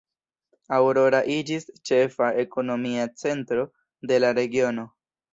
[0.75, 3.67] Aurora iĝis ĉefa ekonomia centro
[4.13, 4.87] de la regiono.